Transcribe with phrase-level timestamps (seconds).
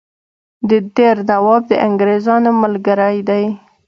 [0.69, 3.43] د دیر نواب د انګرېزانو ملګری دی.